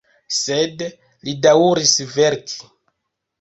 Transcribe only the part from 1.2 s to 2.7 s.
li daŭris verki.